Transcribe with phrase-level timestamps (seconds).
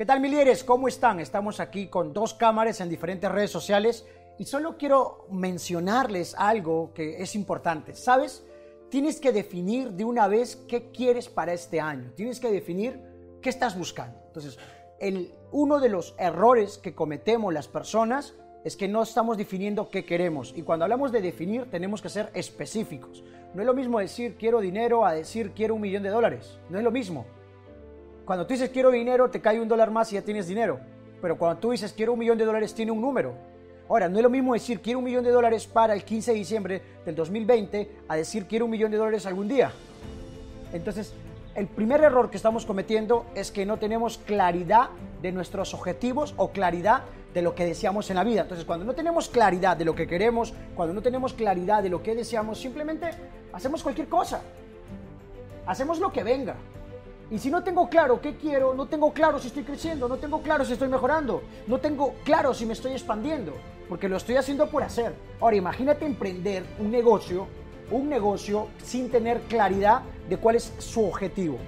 [0.00, 0.64] ¿Qué tal, mi líderes?
[0.64, 1.20] ¿Cómo están?
[1.20, 4.06] Estamos aquí con dos cámaras en diferentes redes sociales
[4.38, 7.94] y solo quiero mencionarles algo que es importante.
[7.94, 8.42] ¿Sabes?
[8.88, 12.12] Tienes que definir de una vez qué quieres para este año.
[12.16, 12.98] Tienes que definir
[13.42, 14.18] qué estás buscando.
[14.28, 14.58] Entonces,
[15.00, 18.32] el, uno de los errores que cometemos las personas
[18.64, 20.54] es que no estamos definiendo qué queremos.
[20.56, 23.22] Y cuando hablamos de definir, tenemos que ser específicos.
[23.52, 26.58] No es lo mismo decir quiero dinero a decir quiero un millón de dólares.
[26.70, 27.26] No es lo mismo.
[28.30, 30.78] Cuando tú dices quiero dinero, te cae un dólar más y ya tienes dinero.
[31.20, 33.34] Pero cuando tú dices quiero un millón de dólares, tiene un número.
[33.88, 36.38] Ahora, no es lo mismo decir quiero un millón de dólares para el 15 de
[36.38, 39.72] diciembre del 2020 a decir quiero un millón de dólares algún día.
[40.72, 41.12] Entonces,
[41.56, 44.90] el primer error que estamos cometiendo es que no tenemos claridad
[45.20, 47.02] de nuestros objetivos o claridad
[47.34, 48.42] de lo que deseamos en la vida.
[48.42, 52.00] Entonces, cuando no tenemos claridad de lo que queremos, cuando no tenemos claridad de lo
[52.00, 53.10] que deseamos, simplemente
[53.52, 54.40] hacemos cualquier cosa.
[55.66, 56.54] Hacemos lo que venga.
[57.30, 60.42] Y si no tengo claro qué quiero, no tengo claro si estoy creciendo, no tengo
[60.42, 63.54] claro si estoy mejorando, no tengo claro si me estoy expandiendo,
[63.88, 65.14] porque lo estoy haciendo por hacer.
[65.40, 67.46] Ahora, imagínate emprender un negocio,
[67.92, 71.58] un negocio sin tener claridad de cuál es su objetivo.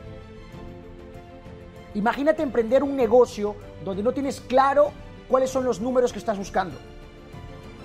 [1.95, 4.91] Imagínate emprender un negocio donde no tienes claro
[5.29, 6.77] cuáles son los números que estás buscando.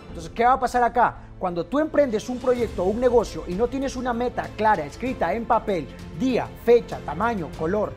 [0.07, 1.26] Entonces, ¿qué va a pasar acá?
[1.39, 5.33] Cuando tú emprendes un proyecto o un negocio y no tienes una meta clara, escrita
[5.33, 5.87] en papel,
[6.19, 7.93] día, fecha, tamaño, color,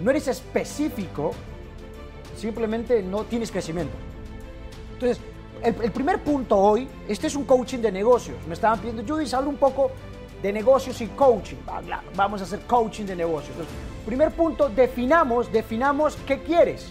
[0.00, 1.32] no eres específico,
[2.36, 3.96] simplemente no tienes crecimiento.
[4.92, 5.18] Entonces,
[5.62, 8.36] el, primer punto hoy, este es un coaching de negocios.
[8.46, 9.90] Me estaban pidiendo, Judith, habla un poco
[10.42, 11.56] de negocios y coaching.
[12.14, 13.56] Vamos a hacer coaching de negocios.
[14.04, 16.90] Primer punto, definamos, definamos qué quieres.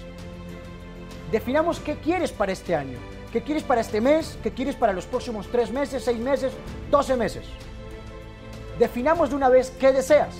[1.31, 2.97] Definamos qué quieres para este año.
[3.31, 4.37] ¿Qué quieres para este mes?
[4.41, 6.53] ¿Qué quieres para los próximos tres meses, seis meses,
[6.89, 7.45] doce meses?
[8.79, 10.33] Definamos de una vez qué deseas.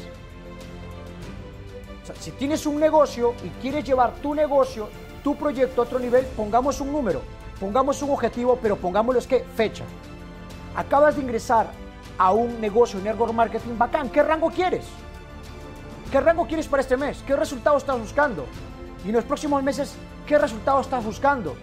[2.19, 4.87] si tienes un negocio y quieres llevar tu negocio,
[5.23, 7.21] tu proyecto a otro nivel, pongamos un número,
[7.59, 9.83] pongamos un objetivo, pero pongámoslo es que fecha.
[10.73, 11.69] Acabas de ingresar
[12.17, 14.09] a un negocio en network marketing bacán.
[14.09, 14.85] ¿Qué rango quieres?
[16.11, 17.21] ¿Qué rango quieres para este mes?
[17.27, 18.45] ¿Qué resultados estás buscando?
[19.03, 19.93] Y en los próximos meses,
[20.25, 21.55] ¿qué resultados estás buscando?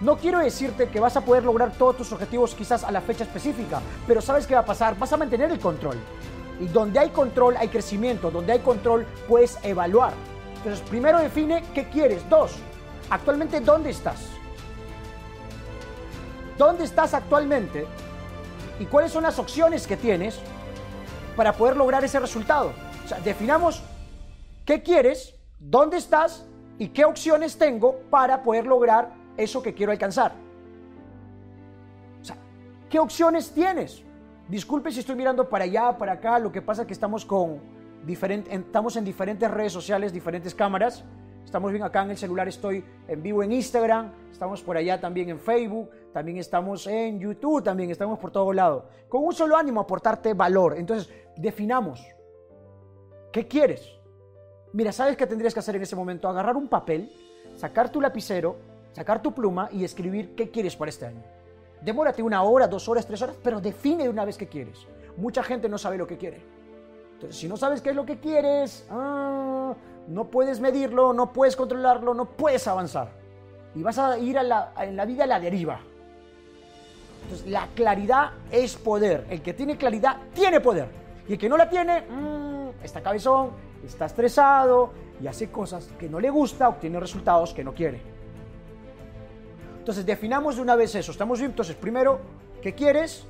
[0.00, 3.24] No quiero decirte que vas a poder lograr todos tus objetivos quizás a la fecha
[3.24, 4.98] específica, pero ¿sabes qué va a pasar?
[4.98, 5.96] Vas a mantener el control.
[6.60, 10.12] Y donde hay control hay crecimiento, donde hay control puedes evaluar.
[10.56, 12.28] Entonces, primero define qué quieres.
[12.28, 12.56] Dos,
[13.08, 14.26] actualmente dónde estás.
[16.58, 17.86] ¿Dónde estás actualmente?
[18.78, 20.38] ¿Y cuáles son las opciones que tienes
[21.36, 22.72] para poder lograr ese resultado?
[23.04, 23.82] O sea, definamos
[24.66, 26.44] qué quieres, dónde estás
[26.78, 30.32] y qué opciones tengo para poder lograr eso que quiero alcanzar.
[32.20, 32.36] O sea,
[32.88, 34.02] ¿qué opciones tienes?
[34.48, 37.60] Disculpe si estoy mirando para allá, para acá, lo que pasa es que estamos con
[38.04, 41.04] diferente, estamos en diferentes redes sociales, diferentes cámaras.
[41.44, 45.28] Estamos bien acá en el celular, estoy en vivo en Instagram, estamos por allá también
[45.30, 48.88] en Facebook, también estamos en YouTube, también estamos por todo lado.
[49.08, 50.76] Con un solo ánimo, aportarte valor.
[50.76, 52.04] Entonces, definamos.
[53.32, 53.96] ¿Qué quieres?
[54.72, 56.28] Mira, ¿sabes qué tendrías que hacer en ese momento?
[56.28, 57.12] Agarrar un papel,
[57.56, 58.56] sacar tu lapicero
[58.96, 61.22] sacar tu pluma y escribir qué quieres para este año.
[61.82, 64.86] Demórate una hora, dos horas, tres horas, pero define de una vez qué quieres.
[65.18, 66.40] Mucha gente no sabe lo que quiere.
[67.12, 69.74] Entonces, si no sabes qué es lo que quieres, ah,
[70.08, 73.10] no puedes medirlo, no puedes controlarlo, no puedes avanzar.
[73.74, 75.78] Y vas a ir en la vida a la deriva.
[77.24, 79.26] Entonces, la claridad es poder.
[79.28, 80.88] El que tiene claridad tiene poder.
[81.28, 83.50] Y el que no la tiene, mm, está cabezón,
[83.84, 84.90] está estresado
[85.20, 88.15] y hace cosas que no le gusta, obtiene resultados que no quiere.
[89.86, 91.12] Entonces definamos de una vez eso.
[91.12, 91.52] ¿Estamos bien?
[91.52, 92.18] Entonces, primero,
[92.60, 93.24] ¿qué quieres?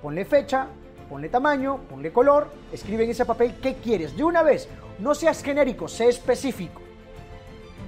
[0.00, 0.68] Ponle fecha,
[1.08, 4.16] ponle tamaño, ponle color, escribe en ese papel qué quieres.
[4.16, 4.68] De una vez,
[5.00, 6.80] no seas genérico, sé específico.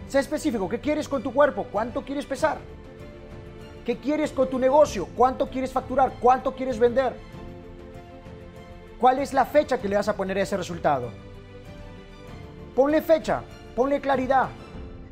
[0.09, 1.69] Sé específico, ¿qué quieres con tu cuerpo?
[1.71, 2.59] ¿Cuánto quieres pesar?
[3.87, 5.07] ¿Qué quieres con tu negocio?
[5.17, 6.15] ¿Cuánto quieres facturar?
[6.19, 7.13] ¿Cuánto quieres vender?
[8.99, 11.11] ¿Cuál es la fecha que le vas a poner a ese resultado?
[12.75, 13.45] Ponle fecha,
[13.77, 14.49] ponle claridad.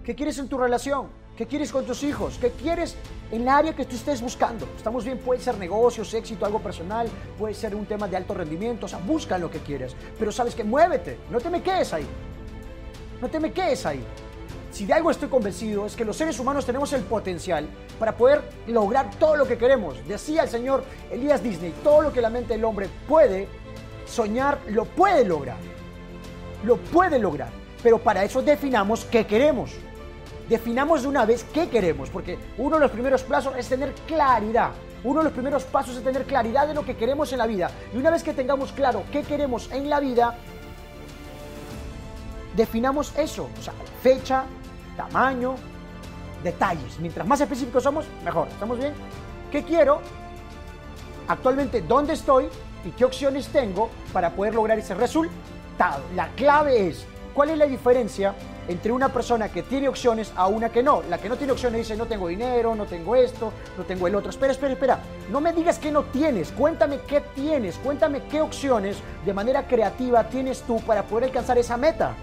[0.03, 1.26] ¿Qué quieres en tu relación?
[1.37, 2.39] ¿Qué quieres con tus hijos?
[2.41, 2.97] ¿Qué quieres
[3.31, 4.67] en el área que tú estés buscando?
[4.75, 8.87] Estamos bien, puede ser negocios, éxito, algo personal, puede ser un tema de alto rendimiento,
[8.87, 12.07] o sea, busca lo que quieres, pero sabes que muévete, no te me quedes ahí.
[13.21, 14.03] No te me quedes ahí.
[14.71, 17.69] Si de algo estoy convencido es que los seres humanos tenemos el potencial
[17.99, 19.97] para poder lograr todo lo que queremos.
[20.09, 23.47] Decía el señor Elías Disney, todo lo que la mente del hombre puede
[24.07, 25.59] soñar, lo puede lograr.
[26.65, 27.51] Lo puede lograr.
[27.83, 29.73] Pero para eso definamos qué queremos
[30.49, 34.71] definamos de una vez qué queremos, porque uno de los primeros pasos es tener claridad.
[35.05, 37.71] Uno de los primeros pasos es tener claridad de lo que queremos en la vida.
[37.95, 40.37] Y una vez que tengamos claro qué queremos en la vida,
[42.57, 44.45] definamos eso, o sea, fecha,
[44.97, 45.55] tamaño,
[46.43, 46.99] detalles.
[46.99, 48.49] Mientras más específicos somos, mejor.
[48.49, 48.93] ¿Estamos bien?
[49.53, 50.01] ¿Qué quiero?
[51.29, 52.49] Actualmente, ¿dónde estoy?
[52.85, 56.03] ¿Y qué opciones tengo para poder lograr ese resultado?
[56.15, 57.05] La clave es,
[57.35, 58.35] ¿cuál es la diferencia
[58.69, 61.03] entre una persona que tiene opciones a una que no.
[61.09, 64.15] La que no tiene opciones dice, no tengo dinero, no tengo esto, no tengo el
[64.15, 64.31] otro.
[64.31, 64.99] Espera, espera, espera.
[65.31, 66.53] No me digas que no tienes.
[66.53, 67.77] Cuéntame qué tienes.
[67.79, 72.15] Cuéntame qué opciones de manera creativa tienes tú para poder alcanzar esa meta.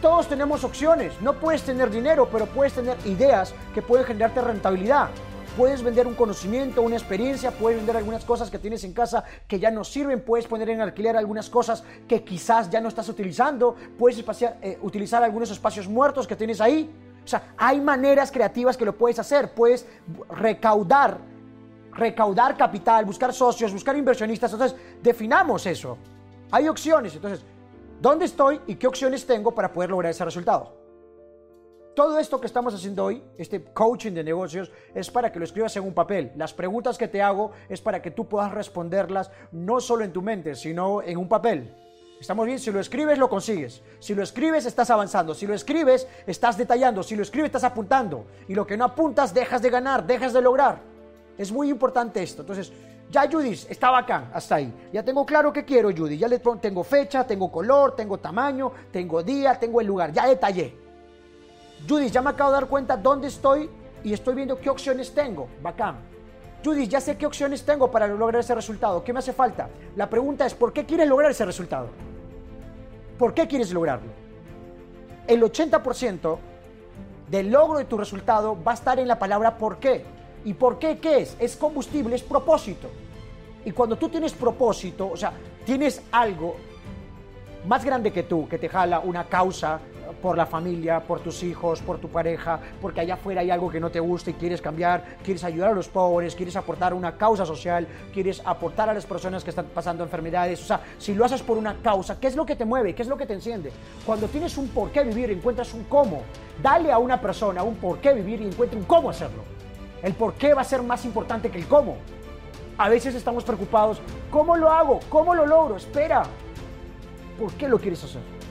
[0.00, 1.12] Todos tenemos opciones.
[1.20, 5.08] No puedes tener dinero, pero puedes tener ideas que pueden generarte rentabilidad.
[5.56, 9.60] Puedes vender un conocimiento, una experiencia, puedes vender algunas cosas que tienes en casa que
[9.60, 13.76] ya no sirven, puedes poner en alquiler algunas cosas que quizás ya no estás utilizando,
[13.98, 16.90] puedes eh, utilizar algunos espacios muertos que tienes ahí.
[17.22, 19.86] O sea, hay maneras creativas que lo puedes hacer, puedes
[20.30, 21.18] recaudar,
[21.92, 24.54] recaudar capital, buscar socios, buscar inversionistas.
[24.54, 25.98] Entonces, definamos eso.
[26.50, 27.14] Hay opciones.
[27.14, 27.44] Entonces,
[28.00, 30.81] ¿dónde estoy y qué opciones tengo para poder lograr ese resultado?
[31.94, 35.76] Todo esto que estamos haciendo hoy, este coaching de negocios, es para que lo escribas
[35.76, 36.32] en un papel.
[36.36, 40.22] Las preguntas que te hago es para que tú puedas responderlas no solo en tu
[40.22, 41.74] mente, sino en un papel.
[42.18, 42.58] ¿Estamos bien?
[42.58, 43.82] Si lo escribes, lo consigues.
[43.98, 45.34] Si lo escribes, estás avanzando.
[45.34, 47.02] Si lo escribes, estás detallando.
[47.02, 48.24] Si lo escribes, estás apuntando.
[48.48, 50.80] Y lo que no apuntas, dejas de ganar, dejas de lograr.
[51.36, 52.40] Es muy importante esto.
[52.40, 52.72] Entonces,
[53.10, 54.72] ya Judith, está bacán, hasta ahí.
[54.94, 56.18] Ya tengo claro qué quiero, Judith.
[56.18, 60.10] Ya le tengo fecha, tengo color, tengo tamaño, tengo día, tengo el lugar.
[60.12, 60.81] Ya detallé.
[61.88, 63.68] Judith, ya me acabo de dar cuenta dónde estoy
[64.04, 65.48] y estoy viendo qué opciones tengo.
[65.62, 65.96] Bacán.
[66.64, 69.02] Judith, ya sé qué opciones tengo para lograr ese resultado.
[69.02, 69.68] ¿Qué me hace falta?
[69.96, 71.88] La pregunta es, ¿por qué quieres lograr ese resultado?
[73.18, 74.10] ¿Por qué quieres lograrlo?
[75.26, 76.38] El 80%
[77.28, 80.04] del logro de tu resultado va a estar en la palabra por qué.
[80.44, 81.36] ¿Y por qué qué es?
[81.38, 82.88] Es combustible, es propósito.
[83.64, 85.32] Y cuando tú tienes propósito, o sea,
[85.64, 86.56] tienes algo
[87.66, 89.80] más grande que tú, que te jala una causa,
[90.22, 93.80] por la familia, por tus hijos, por tu pareja, porque allá afuera hay algo que
[93.80, 97.44] no te gusta y quieres cambiar, quieres ayudar a los pobres, quieres aportar una causa
[97.44, 100.62] social, quieres aportar a las personas que están pasando enfermedades.
[100.62, 102.94] O sea, si lo haces por una causa, ¿qué es lo que te mueve?
[102.94, 103.72] ¿Qué es lo que te enciende?
[104.06, 106.22] Cuando tienes un por qué vivir, encuentras un cómo.
[106.62, 109.42] Dale a una persona un por qué vivir y encuentre un cómo hacerlo.
[110.02, 111.96] El por qué va a ser más importante que el cómo.
[112.78, 115.00] A veces estamos preocupados, ¿cómo lo hago?
[115.08, 115.76] ¿Cómo lo logro?
[115.76, 116.22] Espera,
[117.38, 118.41] ¿por qué lo quieres hacer?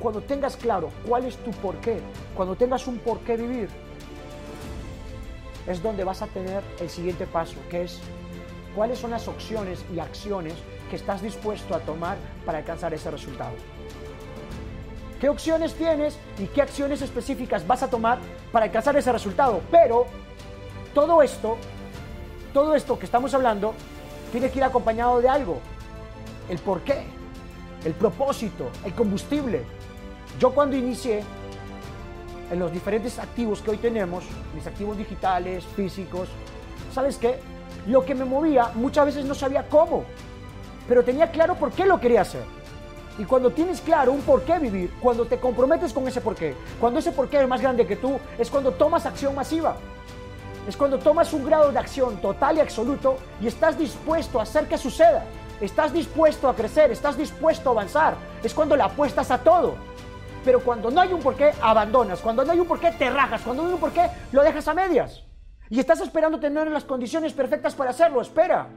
[0.00, 2.00] Cuando tengas claro cuál es tu porqué,
[2.34, 3.68] cuando tengas un porqué vivir,
[5.66, 7.98] es donde vas a tener el siguiente paso, que es
[8.74, 10.54] cuáles son las opciones y acciones
[10.90, 13.54] que estás dispuesto a tomar para alcanzar ese resultado.
[15.20, 18.18] ¿Qué opciones tienes y qué acciones específicas vas a tomar
[18.52, 19.62] para alcanzar ese resultado?
[19.70, 20.06] Pero
[20.92, 21.56] todo esto,
[22.52, 23.72] todo esto que estamos hablando,
[24.30, 25.58] tiene que ir acompañado de algo.
[26.50, 27.06] El porqué,
[27.84, 29.64] el propósito, el combustible.
[30.38, 31.22] Yo cuando inicié
[32.50, 34.24] en los diferentes activos que hoy tenemos,
[34.54, 36.28] mis activos digitales, físicos,
[36.92, 37.40] ¿sabes qué?
[37.86, 40.04] Lo que me movía muchas veces no sabía cómo,
[40.86, 42.44] pero tenía claro por qué lo quería hacer.
[43.18, 46.54] Y cuando tienes claro un por qué vivir, cuando te comprometes con ese por qué,
[46.78, 49.76] cuando ese por qué es más grande que tú, es cuando tomas acción masiva.
[50.68, 54.68] Es cuando tomas un grado de acción total y absoluto y estás dispuesto a hacer
[54.68, 55.24] que suceda.
[55.60, 58.16] Estás dispuesto a crecer, estás dispuesto a avanzar.
[58.42, 59.95] Es cuando le apuestas a todo
[60.46, 62.20] pero cuando no hay un porqué, abandonas.
[62.20, 63.42] Cuando no hay un porqué, te rajas.
[63.42, 65.24] Cuando no hay un porqué, lo dejas a medias.
[65.68, 68.20] Y estás esperando tener las condiciones perfectas para hacerlo.
[68.20, 68.68] Espera.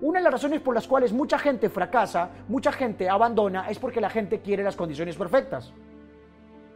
[0.00, 4.00] Una de las razones por las cuales mucha gente fracasa, mucha gente abandona, es porque
[4.00, 5.72] la gente quiere las condiciones perfectas.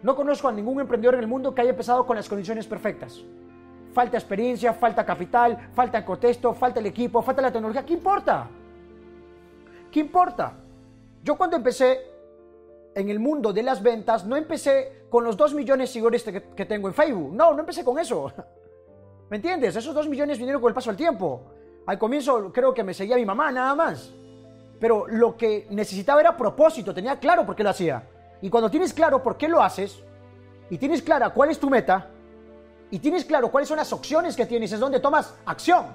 [0.02, 3.22] No conozco a ningún emprendedor en el mundo que haya empezado con las condiciones perfectas.
[3.92, 7.86] Falta experiencia, falta capital, falta contexto, falta el equipo, falta la tecnología.
[7.86, 8.48] ¿Qué importa?
[9.92, 10.54] ¿Qué importa?
[11.22, 12.09] Yo cuando empecé
[12.94, 16.66] en el mundo de las ventas, no empecé con los 2 millones de seguidores que,
[16.66, 17.32] tengo en Facebook.
[17.32, 18.32] No, no empecé con eso.
[19.30, 19.76] ¿Me entiendes?
[19.76, 21.42] Esos 2 millones vinieron con el paso del tiempo.
[21.86, 24.12] Al comienzo creo que me seguía mi mamá nada más.
[24.78, 28.08] Pero lo que necesitaba era propósito, tenía claro por qué lo hacía.
[28.42, 30.02] Y cuando tienes claro por qué lo haces,
[30.70, 32.08] y tienes clara cuál es tu meta,
[32.90, 35.86] y tienes claro cuáles son las opciones que tienes, es donde tomas acción.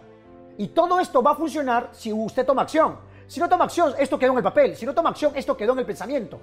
[0.57, 2.97] Y todo esto va a funcionar si usted toma acción.
[3.27, 4.75] Si no toma acción, esto quedó en el papel.
[4.75, 6.39] Si no toma acción, esto quedó en el pensamiento.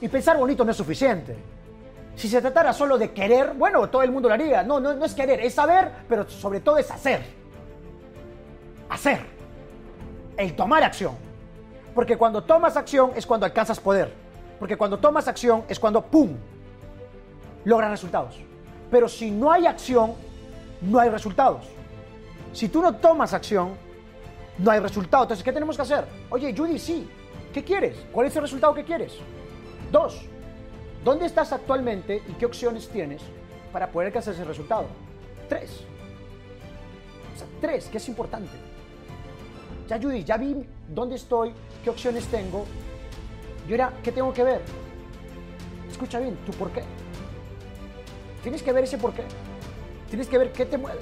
[0.00, 1.36] Y pensar bonito no es suficiente.
[2.16, 4.62] Si se tratara solo de querer, bueno, todo el mundo lo haría.
[4.62, 7.22] No, no, no es querer, es saber, pero sobre todo es hacer.
[8.88, 9.20] Hacer.
[10.36, 11.14] El tomar acción.
[11.94, 14.12] Porque cuando tomas acción es cuando alcanzas poder.
[14.58, 16.36] Porque cuando tomas acción es cuando, ¡pum!,
[17.64, 18.40] logras resultados.
[18.90, 20.14] Pero si no hay acción,
[20.80, 21.66] no hay resultados.
[22.52, 23.74] Si tú no tomas acción,
[24.58, 25.24] no hay resultado.
[25.24, 26.04] Entonces, ¿qué tenemos que hacer?
[26.30, 27.08] Oye, Judy, sí.
[27.52, 28.04] ¿Qué quieres?
[28.12, 29.18] ¿Cuál es el resultado que quieres?
[29.90, 30.28] Dos,
[31.04, 33.22] ¿Dónde estás actualmente y qué opciones tienes
[33.72, 34.86] para poder alcanzar ese resultado?
[35.48, 35.80] Tres.
[37.34, 38.52] O sea, tres, que es importante.
[39.88, 42.66] Ya Judy, ya vi dónde estoy, qué opciones tengo.
[43.66, 44.60] Y ahora, ¿qué tengo que ver?
[45.90, 46.82] Escucha bien, tu por qué.
[48.42, 49.22] Tienes que ver ese por qué.
[50.10, 51.00] Tienes que ver qué te mueve.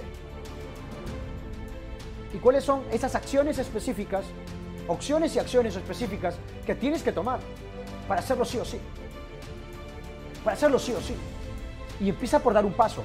[2.33, 4.27] Y cuáles son esas acciones específicas,
[4.87, 7.41] opciones y acciones específicas que tienes que tomar
[8.09, 8.81] para hacerlo sí o sí.
[10.43, 11.15] Para hacerlo sí o sí.
[12.01, 13.05] Y empieza por dar un paso.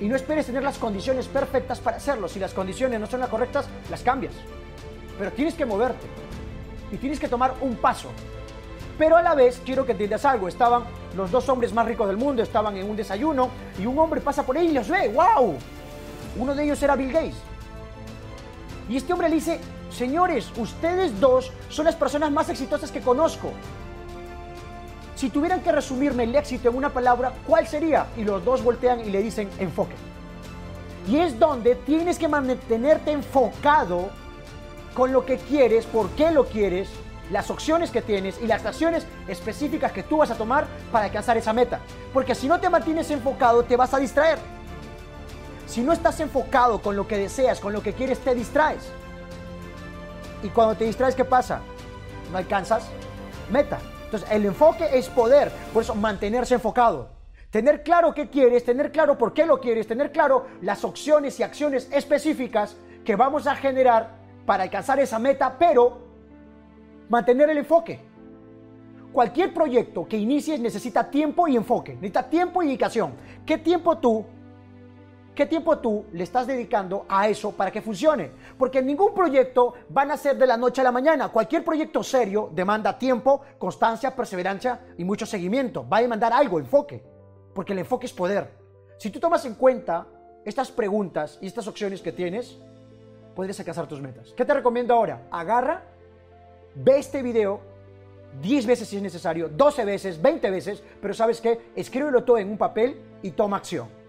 [0.00, 2.28] Y no esperes tener las condiciones perfectas para hacerlo.
[2.28, 4.34] Si las condiciones no son las correctas, las cambias.
[5.18, 6.06] Pero tienes que moverte.
[6.90, 8.10] Y tienes que tomar un paso.
[8.98, 10.48] Pero a la vez quiero que entiendas algo.
[10.48, 10.84] Estaban
[11.16, 14.44] los dos hombres más ricos del mundo, estaban en un desayuno y un hombre pasa
[14.44, 15.08] por ahí y los ve.
[15.08, 15.56] ¡Wow!
[16.36, 17.36] Uno de ellos era Bill Gates.
[18.88, 19.60] Y este hombre le dice,
[19.94, 23.52] señores, ustedes dos son las personas más exitosas que conozco.
[25.14, 28.08] Si tuvieran que resumirme el éxito en una palabra, ¿cuál sería?
[28.16, 29.94] Y los dos voltean y le dicen enfoque.
[31.08, 34.10] Y es donde tienes que mantenerte enfocado
[34.94, 36.88] con lo que quieres, por qué lo quieres,
[37.30, 41.36] las opciones que tienes y las acciones específicas que tú vas a tomar para alcanzar
[41.36, 41.80] esa meta.
[42.12, 44.38] Porque si no te mantienes enfocado, te vas a distraer.
[45.66, 48.90] Si no estás enfocado con lo que deseas, con lo que quieres, te distraes.
[50.44, 51.62] Y cuando te distraes, ¿qué pasa?
[52.30, 52.86] No alcanzas
[53.50, 53.78] meta.
[54.04, 55.50] Entonces, el enfoque es poder.
[55.72, 57.08] Por eso, mantenerse enfocado.
[57.50, 61.42] Tener claro qué quieres, tener claro por qué lo quieres, tener claro las opciones y
[61.42, 64.10] acciones específicas que vamos a generar
[64.44, 65.98] para alcanzar esa meta, pero
[67.08, 68.00] mantener el enfoque.
[69.12, 73.14] Cualquier proyecto que inicies necesita tiempo y enfoque, necesita tiempo y dedicación.
[73.46, 74.26] ¿Qué tiempo tú
[75.34, 78.30] ¿Qué tiempo tú le estás dedicando a eso para que funcione?
[78.56, 81.28] Porque ningún proyecto va a nacer de la noche a la mañana.
[81.28, 85.88] Cualquier proyecto serio demanda tiempo, constancia, perseverancia y mucho seguimiento.
[85.88, 87.04] Va a demandar algo, enfoque.
[87.52, 88.48] Porque el enfoque es poder.
[88.96, 90.06] Si tú tomas en cuenta
[90.44, 92.56] estas preguntas y estas opciones que tienes,
[93.34, 94.32] podrías alcanzar tus metas.
[94.36, 95.26] ¿Qué te recomiendo ahora?
[95.32, 95.82] Agarra,
[96.76, 97.60] ve este video
[98.40, 102.50] 10 veces si es necesario, 12 veces, 20 veces, pero sabes qué, escríbelo todo en
[102.50, 104.03] un papel y toma acción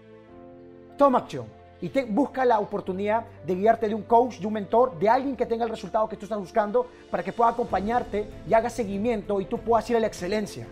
[0.96, 1.46] toma acción
[1.80, 5.36] y te, busca la oportunidad de guiarte de un coach, de un mentor, de alguien
[5.36, 9.40] que tenga el resultado que tú estás buscando para que pueda acompañarte y haga seguimiento
[9.40, 10.66] y tú puedas ir a la excelencia.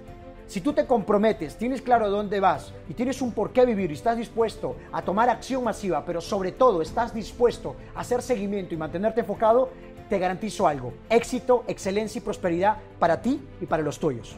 [0.47, 3.95] Si tú te comprometes, tienes claro dónde vas y tienes un por qué vivir y
[3.95, 8.77] estás dispuesto a tomar acción masiva, pero sobre todo estás dispuesto a hacer seguimiento y
[8.77, 9.71] mantenerte enfocado,
[10.09, 14.37] te garantizo algo, éxito, excelencia y prosperidad para ti y para los tuyos.